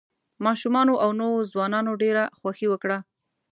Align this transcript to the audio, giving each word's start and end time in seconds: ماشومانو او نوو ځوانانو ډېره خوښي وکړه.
ماشومانو 0.45 0.93
او 1.03 1.09
نوو 1.21 1.37
ځوانانو 1.51 1.91
ډېره 2.01 2.23
خوښي 2.37 2.67
وکړه. 2.69 2.97